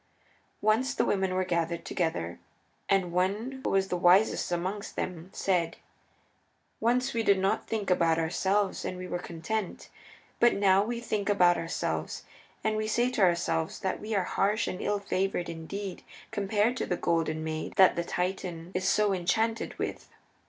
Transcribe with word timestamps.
Once 0.61 0.95
the 0.95 1.05
women 1.05 1.35
were 1.35 1.45
gathered 1.45 1.85
together, 1.85 2.39
and 2.89 3.11
one 3.11 3.61
who 3.63 3.69
was 3.69 3.89
the 3.89 3.95
wisest 3.95 4.51
amongst 4.51 4.95
them 4.95 5.29
said: 5.31 5.77
"Once 6.79 7.13
we 7.13 7.21
did 7.21 7.37
not 7.37 7.67
think 7.67 7.91
about 7.91 8.17
ourselves, 8.17 8.83
and 8.83 8.97
we 8.97 9.07
were 9.07 9.19
content. 9.19 9.89
But 10.39 10.55
now 10.55 10.83
we 10.83 10.99
think 11.01 11.29
about 11.29 11.55
ourselves, 11.55 12.23
and 12.63 12.75
we 12.75 12.87
say 12.87 13.11
to 13.11 13.21
ourselves 13.21 13.77
that 13.81 13.99
we 13.99 14.15
are 14.15 14.23
harsh 14.23 14.67
and 14.67 14.81
ill 14.81 14.97
favored 14.97 15.49
indeed 15.49 16.01
compared 16.31 16.77
to 16.77 16.87
the 16.87 16.97
Golden 16.97 17.43
Maid 17.43 17.75
that 17.75 17.95
the 17.95 18.03
Titan 18.03 18.71
is 18.73 18.87
so 18.87 19.13
enchanted 19.13 19.77
with. 19.77 20.09